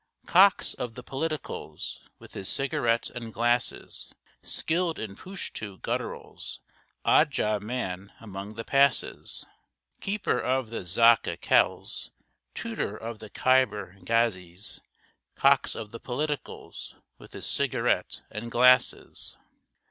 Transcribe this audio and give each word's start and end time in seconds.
Cox 0.25 0.73
of 0.73 0.95
the 0.95 1.03
Politicals, 1.03 2.03
With 2.17 2.33
his 2.33 2.49
cigarette 2.49 3.11
and 3.11 3.31
glasses, 3.31 4.11
Skilled 4.41 4.97
in 4.97 5.15
Pushtoo 5.15 5.77
gutturals, 5.79 6.57
Odd 7.05 7.29
job 7.29 7.61
man 7.61 8.11
among 8.19 8.55
the 8.55 8.63
Passes, 8.63 9.45
Keeper 9.99 10.39
of 10.39 10.71
the 10.71 10.85
Zakka 10.85 11.37
Khels, 11.37 12.09
Tutor 12.55 12.97
of 12.97 13.19
the 13.19 13.29
Khaiber 13.29 14.03
Ghazis, 14.03 14.81
Cox 15.35 15.75
of 15.75 15.91
the 15.91 15.99
Politicals, 15.99 16.95
With 17.19 17.33
his 17.33 17.45
cigarette 17.45 18.23
and 18.31 18.49
glasses. 18.51 19.37